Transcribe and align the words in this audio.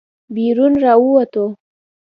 بېرون 0.35 0.73
راووتو. 0.83 1.45